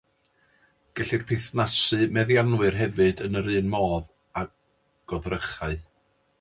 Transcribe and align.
Gellir 0.99 1.25
perthnasu 1.31 1.99
meddianwyr 2.17 2.79
hefyd 2.79 3.23
yn 3.29 3.39
yr 3.43 3.53
un 3.61 3.71
modd 3.77 4.11
â 4.43 4.47
goddrychau. 5.13 5.81